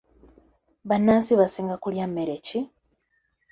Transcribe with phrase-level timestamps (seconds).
[0.87, 2.59] Bannansi basinga kulya mmere ki?